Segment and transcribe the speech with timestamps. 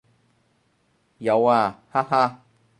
[1.19, 2.41] 有啊，哈哈